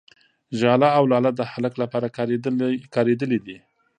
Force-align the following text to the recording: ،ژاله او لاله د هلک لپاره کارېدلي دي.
،ژاله 0.59 0.89
او 0.97 1.03
لاله 1.11 1.31
د 1.35 1.41
هلک 1.53 1.73
لپاره 1.81 2.07
کارېدلي 2.95 3.39
دي. 3.45 3.57